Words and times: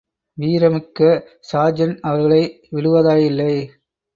வீரமிக்க 0.37 1.09
sergeant 1.51 1.99
அவர்களை 2.01 2.41
விடுவாதாயில்லை. 2.71 3.53